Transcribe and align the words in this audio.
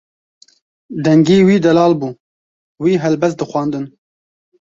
Dengê 1.05 1.39
wî 1.47 1.57
delal 1.65 1.93
bû, 1.99 2.09
wî 2.83 2.93
helbest 3.03 3.35
dixwandin. 3.41 3.85